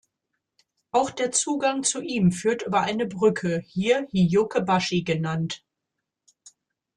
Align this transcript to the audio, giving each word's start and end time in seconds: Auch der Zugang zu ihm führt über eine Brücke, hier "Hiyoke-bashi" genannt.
Auch 0.89 1.11
der 1.11 1.31
Zugang 1.31 1.83
zu 1.83 2.01
ihm 2.01 2.31
führt 2.31 2.63
über 2.63 2.81
eine 2.81 3.05
Brücke, 3.05 3.61
hier 3.63 4.07
"Hiyoke-bashi" 4.09 5.03
genannt. 5.03 5.63